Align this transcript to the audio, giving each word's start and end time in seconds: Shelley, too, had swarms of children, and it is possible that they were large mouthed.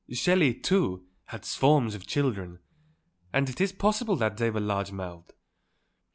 Shelley, 0.11 0.55
too, 0.55 1.05
had 1.25 1.45
swarms 1.45 1.93
of 1.93 2.07
children, 2.07 2.57
and 3.31 3.47
it 3.51 3.61
is 3.61 3.71
possible 3.71 4.15
that 4.15 4.35
they 4.37 4.49
were 4.49 4.59
large 4.59 4.91
mouthed. 4.91 5.33